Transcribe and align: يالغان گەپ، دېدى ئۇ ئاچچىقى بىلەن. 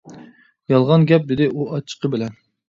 يالغان 0.73 1.05
گەپ، 1.11 1.27
دېدى 1.33 1.47
ئۇ 1.51 1.69
ئاچچىقى 1.77 2.13
بىلەن. 2.17 2.35